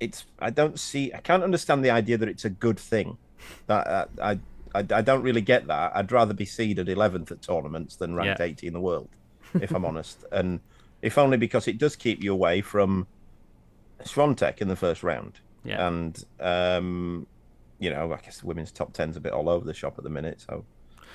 [0.00, 0.24] it's.
[0.38, 1.12] I don't see.
[1.12, 3.18] I can't understand the idea that it's a good thing.
[3.66, 4.32] That uh, I,
[4.74, 5.92] I, I don't really get that.
[5.94, 8.46] I'd rather be seeded eleventh at tournaments than ranked yeah.
[8.46, 9.08] 80 in the world,
[9.60, 10.24] if I'm honest.
[10.32, 10.60] And
[11.02, 13.06] if only because it does keep you away from
[14.04, 15.40] Swiatek in the first round.
[15.64, 15.86] Yeah.
[15.86, 17.26] And, um,
[17.78, 20.04] you know, I guess the women's top 10's a bit all over the shop at
[20.04, 20.40] the minute.
[20.40, 20.64] So.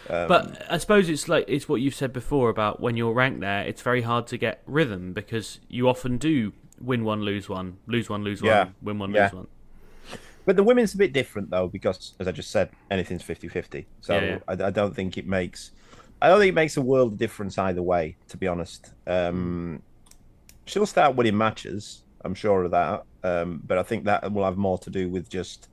[0.10, 3.40] Um, but I suppose it's like it's what you've said before about when you're ranked
[3.40, 7.78] there, it's very hard to get rhythm because you often do win one, lose one,
[7.88, 8.66] lose one, lose yeah.
[8.66, 9.24] one, win one, yeah.
[9.24, 9.48] lose one.
[10.46, 13.86] But the women's a bit different though because, as I just said, anything's 50-50.
[14.02, 15.72] So yeah, I, I, don't think it makes,
[16.22, 18.18] I don't think it makes a world of difference either way.
[18.30, 19.82] To be honest, um,
[20.66, 22.02] she'll start winning matches.
[22.24, 23.06] I'm sure of that.
[23.24, 25.68] Um, but I think that will have more to do with just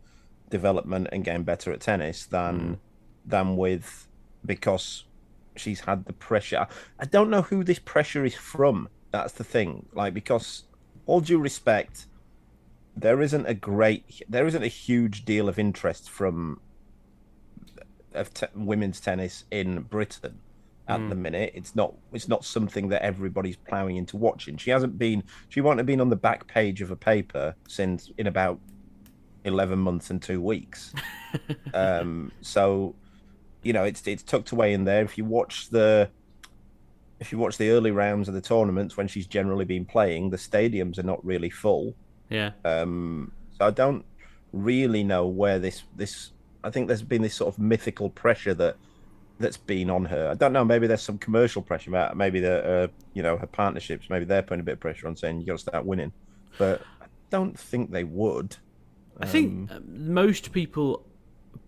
[0.51, 2.79] development and getting better at tennis than mm.
[3.25, 4.09] than with
[4.45, 5.05] because
[5.57, 6.67] she's had the pressure.
[6.99, 8.89] I don't know who this pressure is from.
[9.11, 9.87] That's the thing.
[9.93, 10.65] Like because
[11.07, 12.07] all due respect,
[12.97, 16.61] there isn't a great, there isn't a huge deal of interest from
[18.13, 20.41] of te- women's tennis in Britain
[20.91, 21.09] at mm.
[21.09, 21.53] the minute.
[21.55, 24.57] It's not it's not something that everybody's ploughing into watching.
[24.57, 28.11] She hasn't been she won't have been on the back page of a paper since
[28.19, 28.59] in about
[29.45, 30.93] eleven months and two weeks.
[31.75, 32.95] um, so
[33.63, 35.03] you know it's it's tucked away in there.
[35.03, 36.11] If you watch the
[37.21, 40.39] if you watch the early rounds of the tournaments when she's generally been playing, the
[40.39, 41.95] stadiums are not really full.
[42.31, 42.51] Yeah.
[42.65, 44.05] Um, so I don't
[44.53, 46.33] really know where this this.
[46.65, 48.77] I think there's been this sort of mythical pressure that
[49.41, 50.31] that's been on her.
[50.31, 50.65] I don't know.
[50.65, 51.91] Maybe there's some commercial pressure.
[51.91, 54.09] About maybe the uh, you know her partnerships.
[54.09, 56.13] Maybe they're putting a bit of pressure on saying you got to start winning.
[56.59, 58.57] But I don't think they would.
[59.19, 61.07] I think um, most people,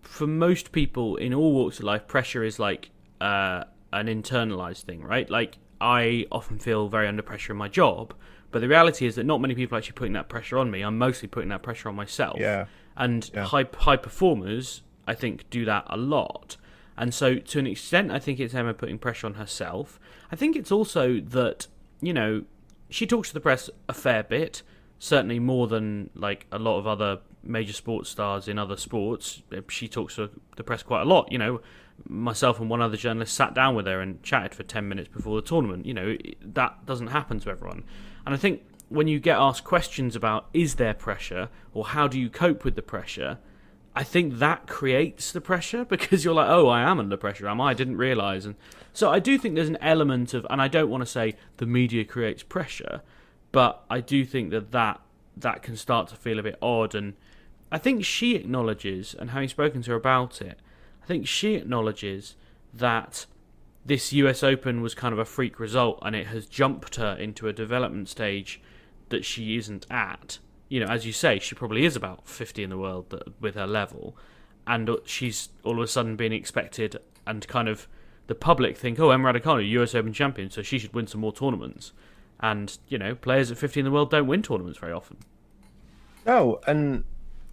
[0.01, 2.89] for most people in all walks of life, pressure is like
[3.21, 5.29] uh, an internalized thing, right?
[5.29, 8.13] Like I often feel very under pressure in my job,
[8.51, 10.81] but the reality is that not many people are actually putting that pressure on me.
[10.81, 12.39] I'm mostly putting that pressure on myself.
[12.39, 12.65] Yeah.
[12.95, 13.45] And yeah.
[13.45, 16.57] high high performers, I think, do that a lot.
[16.97, 19.99] And so, to an extent, I think it's Emma putting pressure on herself.
[20.31, 21.67] I think it's also that,
[22.01, 22.43] you know,
[22.89, 24.61] she talks to the press a fair bit,
[24.99, 29.41] certainly more than like a lot of other major sports stars in other sports.
[29.51, 31.31] Uh, she talks to the press quite a lot.
[31.31, 31.61] You know,
[32.07, 35.35] myself and one other journalist sat down with her and chatted for 10 minutes before
[35.35, 35.85] the tournament.
[35.85, 37.83] You know, that doesn't happen to everyone.
[38.25, 42.19] And I think when you get asked questions about is there pressure or how do
[42.19, 43.39] you cope with the pressure,
[43.95, 47.61] I think that creates the pressure because you're like, oh, I am under pressure, am
[47.61, 47.71] I?
[47.71, 48.45] I didn't realize.
[48.45, 48.55] And
[48.93, 51.65] so I do think there's an element of, and I don't want to say the
[51.65, 53.01] media creates pressure,
[53.51, 54.99] but I do think that that
[55.35, 56.93] that can start to feel a bit odd.
[56.93, 57.13] And
[57.71, 60.59] I think she acknowledges, and having spoken to her about it,
[61.01, 62.35] I think she acknowledges
[62.73, 63.25] that
[63.85, 67.47] this US Open was kind of a freak result and it has jumped her into
[67.47, 68.61] a development stage
[69.09, 70.39] that she isn't at.
[70.73, 73.67] You know, as you say, she probably is about 50 in the world with her
[73.67, 74.17] level,
[74.65, 77.87] and she's all of a sudden being expected, and kind of
[78.25, 81.31] the public think, oh, Emma Raducanu, US Open champion, so she should win some more
[81.31, 81.91] tournaments.
[82.39, 85.17] And, you know, players at 50 in the world don't win tournaments very often.
[86.25, 87.03] No, and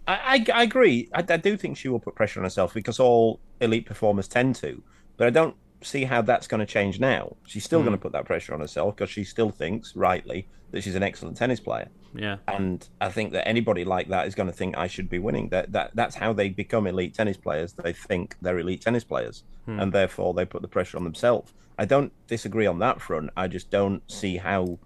[0.07, 1.07] I, I, I agree.
[1.13, 4.55] I, I do think she will put pressure on herself because all elite performers tend
[4.55, 4.81] to.
[5.17, 7.35] But I don't see how that's going to change now.
[7.45, 7.85] She's still mm.
[7.85, 11.03] going to put that pressure on herself because she still thinks, rightly, that she's an
[11.03, 11.89] excellent tennis player.
[12.13, 12.37] Yeah.
[12.47, 15.49] And I think that anybody like that is going to think I should be winning.
[15.49, 17.73] That that that's how they become elite tennis players.
[17.73, 19.81] They think they're elite tennis players, mm.
[19.81, 21.53] and therefore they put the pressure on themselves.
[21.77, 23.31] I don't disagree on that front.
[23.35, 24.79] I just don't see how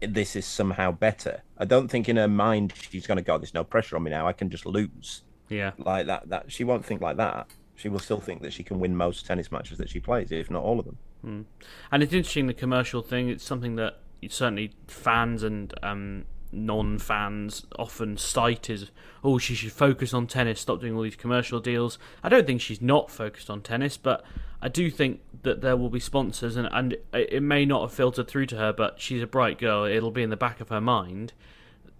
[0.00, 1.42] this is somehow better.
[1.58, 3.36] I don't think in her mind she's going to go.
[3.36, 4.26] There's no pressure on me now.
[4.26, 5.22] I can just lose.
[5.48, 5.72] Yeah.
[5.76, 6.28] Like that.
[6.28, 7.48] That she won't think like that
[7.80, 10.50] she will still think that she can win most tennis matches that she plays, if
[10.50, 10.98] not all of them.
[11.24, 11.44] Mm.
[11.90, 13.28] And it's interesting the commercial thing.
[13.30, 18.90] It's something that certainly fans and um, non-fans often cite as,
[19.24, 21.98] oh, she should focus on tennis, stop doing all these commercial deals.
[22.22, 24.24] I don't think she's not focused on tennis, but
[24.60, 28.28] I do think that there will be sponsors, and, and it may not have filtered
[28.28, 29.84] through to her, but she's a bright girl.
[29.84, 31.32] It'll be in the back of her mind.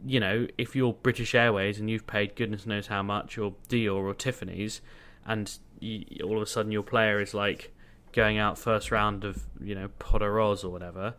[0.05, 4.03] You know, if you're British Airways and you've paid goodness knows how much, or Dior
[4.03, 4.83] or Tiffany's,
[5.25, 7.73] and you, all of a sudden your player is like
[8.13, 11.15] going out first round of you know Portoroz or whatever,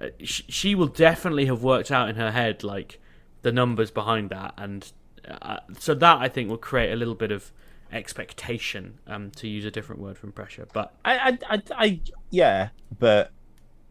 [0.00, 3.00] uh, she, she will definitely have worked out in her head like
[3.42, 4.92] the numbers behind that, and
[5.28, 7.52] uh, so that I think will create a little bit of
[7.92, 10.66] expectation, um, to use a different word from pressure.
[10.72, 12.00] But I, I, I, I
[12.30, 13.32] yeah, but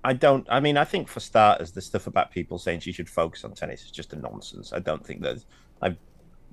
[0.03, 0.45] I don't.
[0.49, 3.53] I mean, I think for starters, the stuff about people saying she should focus on
[3.53, 4.71] tennis is just a nonsense.
[4.73, 5.45] I don't think there's.
[5.81, 5.95] I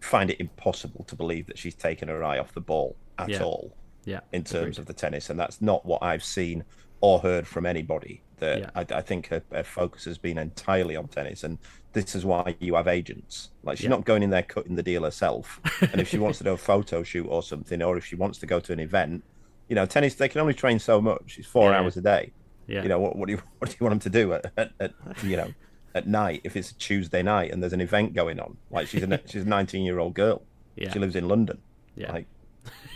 [0.03, 3.43] find it impossible to believe that she's taken her eye off the ball at yeah.
[3.43, 3.75] all.
[4.05, 4.79] Yeah, in terms agreed.
[4.79, 6.65] of the tennis, and that's not what I've seen
[7.01, 8.23] or heard from anybody.
[8.39, 8.71] That yeah.
[8.75, 11.57] I, I, think her, her, focus has been entirely on tennis, and
[11.93, 13.51] this is why you have agents.
[13.63, 13.91] Like she's yeah.
[13.91, 15.61] not going in there cutting the deal herself.
[15.81, 18.39] and if she wants to do a photo shoot or something, or if she wants
[18.39, 19.23] to go to an event,
[19.69, 21.37] you know, tennis they can only train so much.
[21.39, 21.79] It's four yeah.
[21.79, 22.33] hours a day.
[22.67, 22.83] Yeah.
[22.83, 23.15] You know what?
[23.15, 25.55] What do you what do you want them to do at, at, at you know
[25.95, 28.57] at night if it's a Tuesday night and there's an event going on?
[28.71, 30.43] Like she's a she's a 19 year old girl.
[30.77, 30.93] Yeah.
[30.93, 31.59] She lives in London.
[31.95, 32.13] Yeah.
[32.13, 32.27] Like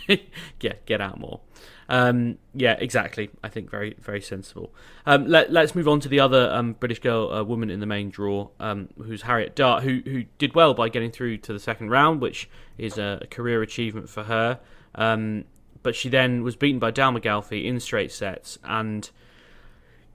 [0.59, 1.40] get get out more.
[1.88, 3.30] Um, yeah, exactly.
[3.44, 4.74] I think very very sensible.
[5.04, 7.87] Um, let, us move on to the other um, British girl, uh, woman in the
[7.87, 11.61] main draw, um, who's Harriet Dart, who who did well by getting through to the
[11.61, 14.59] second round, which is a, a career achievement for her.
[14.94, 15.44] Um,
[15.82, 19.11] but she then was beaten by Dalma Galfi in straight sets and.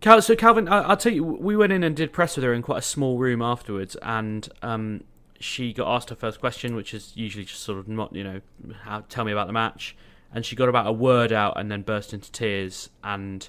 [0.02, 2.54] Cal- so Calvin, I- will tell you, we went in and did press with her
[2.54, 5.04] in quite a small room afterwards, and um,
[5.40, 8.42] she got asked her first question, which is usually just sort of not, you know,
[8.84, 9.96] how, tell me about the match.
[10.34, 13.48] And she got about a word out and then burst into tears and,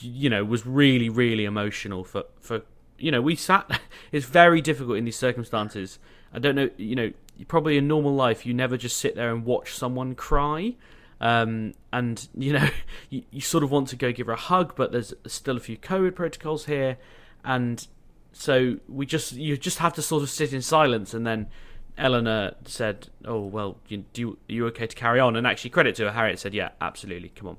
[0.00, 2.62] you know, was really, really emotional for, for
[2.98, 3.80] you know, we sat,
[4.12, 5.98] it's very difficult in these circumstances.
[6.34, 7.12] I don't know, you know,
[7.48, 10.74] probably in normal life, you never just sit there and watch someone cry.
[11.20, 12.68] Um, and, you know,
[13.10, 15.60] you, you sort of want to go give her a hug, but there's still a
[15.60, 16.98] few COVID protocols here.
[17.44, 17.86] And
[18.32, 21.48] so we just you just have to sort of sit in silence, and then
[21.96, 25.70] Eleanor said, "Oh well, you, do you, are you okay to carry on?" And actually,
[25.70, 27.56] credit to her, Harriet said, "Yeah, absolutely, come on."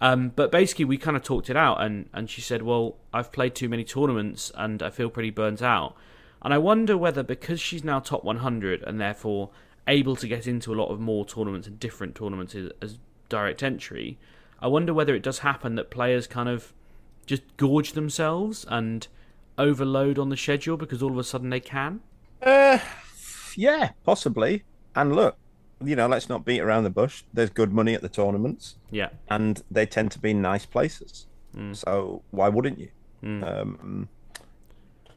[0.00, 3.30] Um, but basically, we kind of talked it out, and and she said, "Well, I've
[3.30, 5.94] played too many tournaments, and I feel pretty burnt out."
[6.40, 9.50] And I wonder whether because she's now top 100 and therefore
[9.88, 13.62] able to get into a lot of more tournaments and different tournaments as, as direct
[13.62, 14.18] entry,
[14.60, 16.72] I wonder whether it does happen that players kind of
[17.26, 19.06] just gorge themselves and
[19.58, 22.00] overload on the schedule because all of a sudden they can?
[22.42, 22.78] Uh,
[23.54, 24.64] yeah, possibly.
[24.94, 25.36] And look,
[25.84, 27.22] you know, let's not beat around the bush.
[27.32, 28.76] There's good money at the tournaments.
[28.90, 29.10] Yeah.
[29.28, 31.26] And they tend to be nice places.
[31.54, 31.76] Mm.
[31.76, 32.88] So why wouldn't you?
[33.22, 33.60] Mm.
[33.60, 34.08] Um,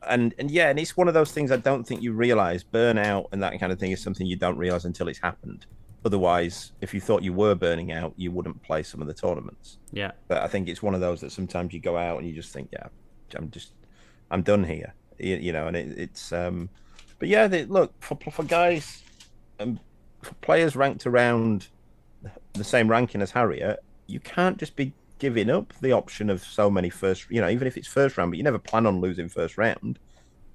[0.07, 2.63] and and yeah, and it's one of those things I don't think you realize.
[2.63, 5.65] Burnout and that kind of thing is something you don't realize until it's happened.
[6.05, 9.79] Otherwise, if you thought you were burning out, you wouldn't play some of the tournaments.
[9.91, 10.11] Yeah.
[10.29, 12.53] But I think it's one of those that sometimes you go out and you just
[12.53, 12.87] think, yeah,
[13.35, 13.73] I'm just
[14.31, 14.93] I'm done here.
[15.17, 16.69] You, you know, and it, it's um,
[17.17, 19.03] but yeah, they, look for for guys,
[19.59, 19.79] um,
[20.21, 21.67] for players ranked around
[22.53, 26.69] the same ranking as Harriet, you can't just be giving up the option of so
[26.69, 27.29] many first.
[27.29, 29.99] You know, even if it's first round, but you never plan on losing first round.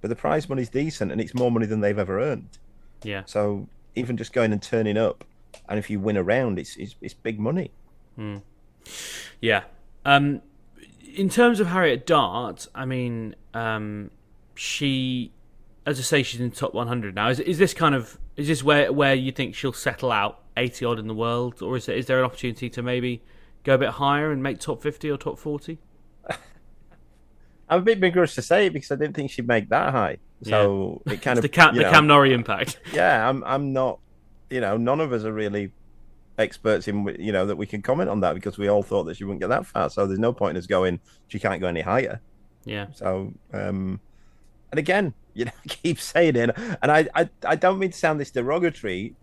[0.00, 2.58] But the prize money's decent, and it's more money than they've ever earned.
[3.02, 3.22] Yeah.
[3.26, 5.24] So even just going and turning up,
[5.68, 7.70] and if you win a round, it's it's, it's big money.
[8.18, 8.42] Mm.
[9.40, 9.64] Yeah.
[10.04, 10.42] Um,
[11.14, 14.10] in terms of Harriet Dart, I mean, um,
[14.54, 15.32] she
[15.86, 17.28] as I say, she's in the top 100 now.
[17.28, 20.84] Is is this kind of is this where where you think she'll settle out 80
[20.84, 23.22] odd in the world, or is there, is there an opportunity to maybe
[23.64, 25.78] go a bit higher and make top 50 or top 40?
[27.68, 30.18] I'm a bit begrudged to say it because I didn't think she'd make that high.
[30.42, 32.78] So it kind of the Cam, you the know, Cam Norrie impact.
[32.92, 33.98] yeah, I'm I'm not,
[34.50, 35.72] you know, none of us are really
[36.36, 39.16] experts in, you know, that we can comment on that because we all thought that
[39.16, 39.88] she wouldn't get that far.
[39.88, 42.20] So there's no point in us going, she can't go any higher.
[42.66, 42.88] Yeah.
[42.92, 44.00] So, um,
[44.70, 46.50] and again, you know, I keep saying it,
[46.82, 49.14] and I, I, I don't mean to sound this derogatory.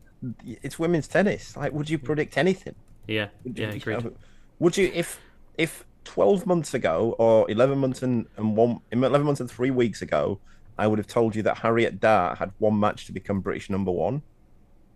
[0.43, 1.55] It's women's tennis.
[1.55, 2.75] Like, would you predict anything?
[3.07, 3.27] Yeah.
[3.43, 3.69] You, Yeah.
[3.71, 4.03] you Agreed.
[4.05, 4.13] know,
[4.61, 5.19] would you, if,
[5.57, 10.03] if 12 months ago or 11 months and, and one, 11 months and three weeks
[10.03, 10.39] ago,
[10.77, 13.91] I would have told you that Harriet Dart had one match to become British number
[13.91, 14.21] one,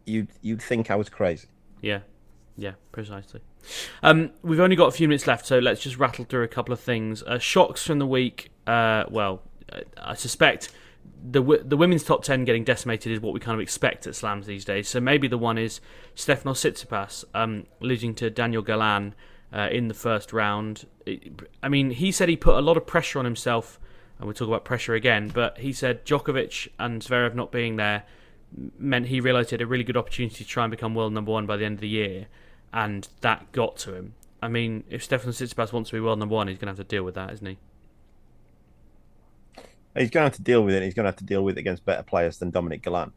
[0.06, 1.47] you'd, you'd think I was crazy.
[1.82, 2.01] Yeah,
[2.56, 3.41] yeah, precisely.
[4.04, 6.71] Um, we've only got a few minutes left, so let's just rattle through a couple
[6.71, 7.23] of things.
[7.23, 8.51] Uh, shocks from the week.
[8.67, 9.41] Uh, well,
[9.73, 10.69] uh, I suspect
[11.28, 14.45] the the women's top ten getting decimated is what we kind of expect at slams
[14.45, 14.88] these days.
[14.88, 15.82] So maybe the one is
[16.15, 19.15] Stefanos Tsitsipas um, losing to Daniel Galan
[19.56, 20.86] uh, in the first round.
[21.63, 23.80] I mean, he said he put a lot of pressure on himself,
[24.20, 25.32] and we'll talk about pressure again.
[25.34, 28.04] But he said Djokovic and Zverev not being there
[28.78, 31.32] meant he realised he had a really good opportunity to try and become world number
[31.32, 32.28] one by the end of the year,
[32.74, 34.13] and that got to him.
[34.41, 36.78] I mean, if Stefan Tsitsipas wants to be world number one, he's going to have
[36.78, 37.58] to deal with that, isn't he?
[39.98, 40.84] He's going to have to deal with it.
[40.84, 43.13] He's going to have to deal with it against better players than Dominic Galan.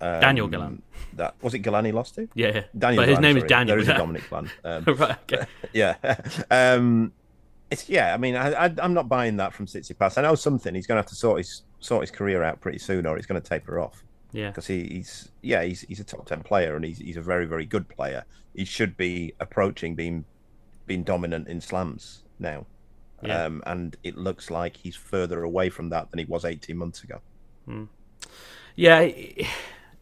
[0.00, 0.82] Um, Daniel Galan.
[1.14, 1.60] That was it.
[1.60, 2.28] Galan he lost to.
[2.34, 2.62] Yeah, yeah.
[2.76, 3.46] Daniel but his Galan, name sorry.
[3.46, 3.66] is Daniel.
[3.76, 4.50] There is a Dominic Galan.
[4.64, 5.18] Um, right.
[5.32, 5.46] Okay.
[5.72, 5.96] yeah.
[6.50, 7.12] Um,
[7.70, 8.12] it's yeah.
[8.12, 10.18] I mean, I, I, I'm not buying that from Tsitsipas.
[10.18, 10.74] I know something.
[10.74, 13.26] He's going to have to sort his sort his career out pretty soon, or he's
[13.26, 14.02] going to taper off.
[14.32, 14.48] Yeah.
[14.48, 17.46] because he, he's yeah he's he's a top ten player and he's he's a very
[17.46, 18.24] very good player.
[18.52, 20.24] He should be approaching being
[20.86, 22.66] being dominant in slams now,
[23.22, 23.44] Yeah.
[23.44, 27.04] um, and it looks like he's further away from that than he was eighteen months
[27.04, 27.20] ago.
[28.76, 29.08] Yeah,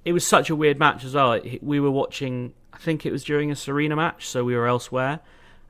[0.04, 1.40] it, was such a weird match as well.
[1.60, 5.20] We were watching, I think it was during a Serena match, so we were elsewhere,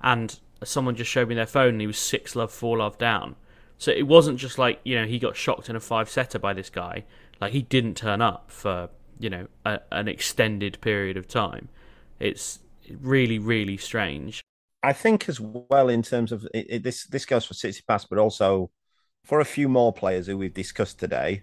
[0.01, 3.37] and someone just showed me their phone and he was 6 love, 4 love down.
[3.79, 6.53] So it wasn't just like, you know, he got shocked in a five setter by
[6.53, 7.05] this guy.
[7.41, 11.69] Like, he didn't turn up for, you know, a, an extended period of time.
[12.21, 12.61] It's
[13.01, 14.41] really, really strange.
[14.85, 18.19] I think as well in terms of it, it, this this goes for Tsitsipas, but
[18.19, 18.71] also
[19.25, 21.43] for a few more players who we've discussed today.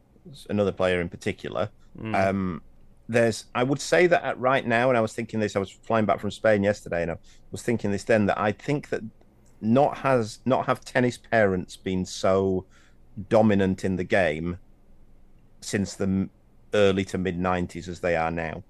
[0.49, 1.69] Another player in particular.
[2.13, 2.61] Um,
[3.09, 5.55] there's I would say that at right now, and I was thinking this.
[5.55, 7.17] I was flying back from Spain yesterday, and I
[7.51, 9.01] was thinking this then that I think that
[9.59, 12.65] not has not have tennis parents been so
[13.27, 14.59] dominant in the game
[15.59, 16.29] since the
[16.73, 18.63] early to mid 90s as they are now.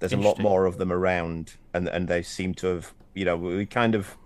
[0.00, 3.36] There's a lot more of them around, and and they seem to have, you know,
[3.36, 4.16] we kind of.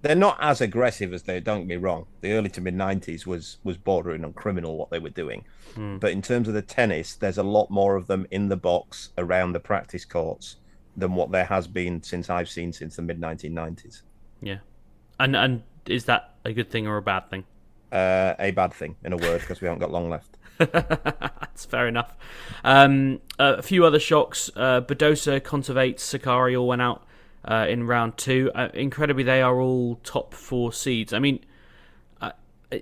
[0.00, 1.40] They're not as aggressive as they.
[1.40, 2.06] Don't get me wrong.
[2.20, 6.12] The early to mid '90s was was bordering on criminal what they were doing, but
[6.12, 9.52] in terms of the tennis, there's a lot more of them in the box around
[9.52, 10.56] the practice courts
[10.96, 14.02] than what there has been since I've seen since the mid 1990s.
[14.40, 14.58] Yeah.
[15.18, 17.44] And and is that a good thing or a bad thing?
[17.90, 20.36] Uh, a bad thing, in a word, because we haven't got long left.
[20.58, 22.16] That's fair enough.
[22.62, 24.50] Um, a few other shocks.
[24.54, 27.06] Uh, Badosa, Kontaveit, Sakkari all went out
[27.48, 28.52] uh, in round two.
[28.54, 31.12] Uh, incredibly, they are all top four seeds.
[31.12, 31.44] I mean,
[32.20, 32.32] uh,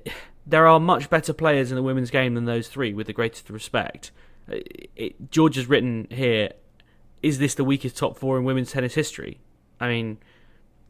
[0.47, 3.49] there are much better players in the women's game than those three, with the greatest
[3.49, 4.11] respect.
[4.51, 4.57] Uh,
[4.97, 6.51] It, George has written here,
[7.23, 9.41] is this the weakest top four in women's tennis history?
[9.81, 10.19] I mean,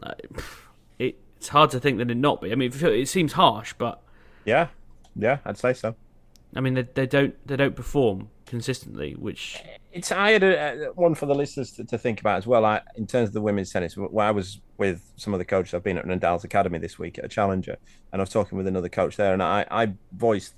[0.03, 0.15] uh,
[0.99, 2.53] it, it's hard to think that it not be.
[2.53, 4.03] I mean, it it seems harsh, but
[4.47, 4.69] Yeah,
[5.15, 5.95] yeah, I'd say so.
[6.55, 9.61] I mean, they, they don't they don't perform consistently, which
[9.93, 12.65] It's I had a, a- one for the listeners to, to think about as well.
[12.65, 15.75] I, in terms of the women's tennis, where I was with some of the coaches,
[15.75, 17.77] I've been at Nadal's academy this week at a challenger,
[18.13, 20.55] and I was talking with another coach there, and I, I voiced,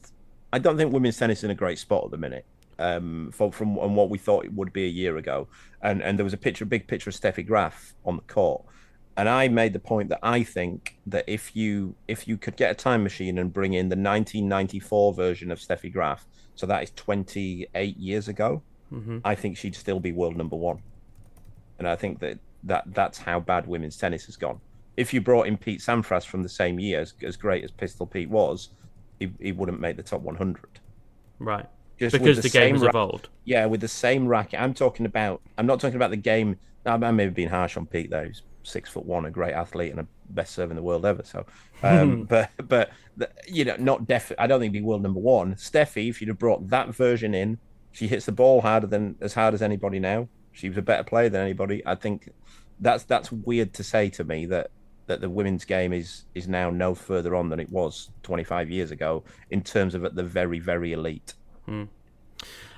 [0.53, 2.45] I don't think women's tennis is in a great spot at the minute.
[2.81, 5.49] Um, from from what we thought it would be a year ago,
[5.83, 8.63] and and there was a picture, a big picture of Steffi Graf on the court,
[9.19, 12.71] and I made the point that I think that if you if you could get
[12.71, 16.93] a time machine and bring in the 1994 version of Steffi Graf, so that is
[16.95, 19.19] 28 years ago, mm-hmm.
[19.25, 20.81] I think she'd still be world number one.
[21.81, 24.61] And I think that, that that's how bad women's tennis has gone.
[24.97, 28.07] If you brought in Pete Sampras from the same year, as, as great as Pistol
[28.07, 28.71] Pete was,
[29.19, 30.61] he, he wouldn't make the top 100.
[31.41, 31.67] right
[31.99, 33.31] Just because the, game same has ra- evolved.
[33.45, 34.61] Yeah, with the same racket.
[34.61, 35.43] I'm talking about.
[35.57, 36.57] I'm not talking about the game.
[36.87, 38.25] I, I may have been harsh on Pete though.
[38.25, 41.23] He's six foot one, a great athlete, and a best serve in the world ever.
[41.25, 41.47] So,
[41.83, 42.91] um, but but
[43.47, 44.33] you know, not def.
[44.39, 45.55] I don't think he'd be world number one.
[45.55, 47.59] Steffi, if you'd have brought that version in,
[47.93, 50.29] she hits the ball harder than as hard as anybody now.
[50.53, 51.83] She was a better player than anybody.
[51.87, 52.31] I think
[52.81, 54.71] that's that's weird to say to me that
[55.07, 58.91] that the women's game is is now no further on than it was 25 years
[58.91, 61.35] ago in terms of at the very very elite.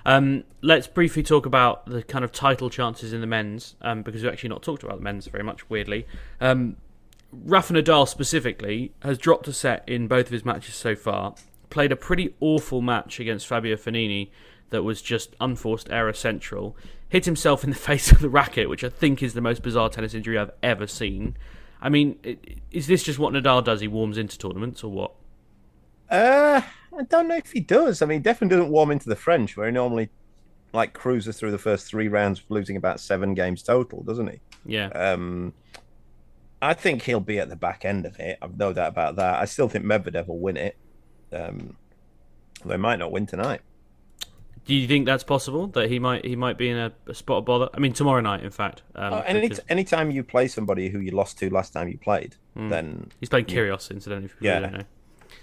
[0.06, 4.22] Um, let's briefly talk about the kind of title chances in the men's, um, because
[4.22, 6.06] we've actually not talked about the men's very much, weirdly.
[6.40, 6.76] Um,
[7.32, 11.34] Rafa Nadal specifically has dropped a set in both of his matches so far.
[11.68, 14.30] Played a pretty awful match against Fabio Fognini
[14.70, 16.76] that was just unforced error central.
[17.08, 19.88] Hit himself in the face of the racket, which I think is the most bizarre
[19.88, 21.36] tennis injury I've ever seen.
[21.80, 22.18] I mean,
[22.70, 23.80] is this just what Nadal does?
[23.80, 25.12] He warms into tournaments, or what?
[26.10, 26.60] Uh,
[26.98, 28.02] I don't know if he does.
[28.02, 30.10] I mean, he definitely doesn't warm into the French, where he normally
[30.72, 34.40] like cruises through the first three rounds, losing about seven games total, doesn't he?
[34.64, 34.88] Yeah.
[34.88, 35.52] Um,
[36.62, 38.38] I think he'll be at the back end of it.
[38.42, 39.40] I've no doubt about that.
[39.40, 40.76] I still think Medvedev will win it.
[41.32, 41.76] Um,
[42.64, 43.62] they might not win tonight.
[44.66, 47.38] Do you think that's possible that he might he might be in a, a spot
[47.38, 47.70] of bother?
[47.72, 48.82] I mean, tomorrow night, in fact.
[48.94, 49.60] Um, oh, any because...
[49.68, 52.68] anytime you play somebody who you lost to last time you played, mm.
[52.68, 54.30] then he's playing Kyrgios, incidentally.
[54.40, 54.82] yeah.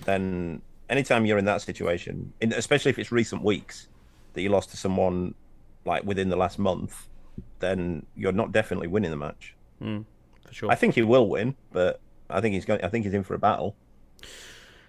[0.06, 3.88] Then anytime you're in that situation, especially if it's recent weeks
[4.34, 5.34] that you lost to someone
[5.86, 7.08] like within the last month,
[7.60, 9.56] then you're not definitely winning the match.
[9.82, 10.06] Mm
[10.48, 10.72] for sure.
[10.72, 12.84] I think he will win, but I think he's going.
[12.84, 13.76] I think he's in for a battle.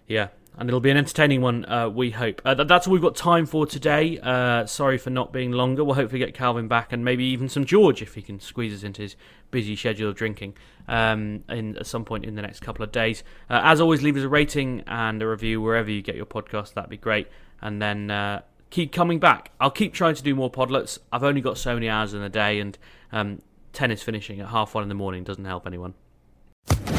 [0.09, 1.65] Yeah, and it'll be an entertaining one.
[1.67, 2.43] Uh, we hope.
[2.45, 4.19] Uh, that's all we've got time for today.
[4.19, 5.85] Uh, sorry for not being longer.
[5.85, 8.83] We'll hopefully get Calvin back, and maybe even some George if he can squeeze us
[8.83, 9.15] into his
[9.51, 10.55] busy schedule of drinking
[10.89, 13.23] um, in at some point in the next couple of days.
[13.49, 16.75] Uh, as always, leave us a rating and a review wherever you get your podcast.
[16.75, 17.29] That'd be great.
[17.61, 19.53] And then uh, keep coming back.
[19.61, 20.99] I'll keep trying to do more podlets.
[21.13, 22.79] I've only got so many hours in the day, and
[23.13, 23.43] um,
[23.73, 25.95] tennis finishing at half one in the morning doesn't help anyone.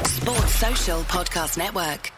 [0.05, 2.11] Sports Social Podcast Network.